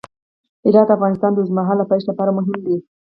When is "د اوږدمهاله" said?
1.33-1.89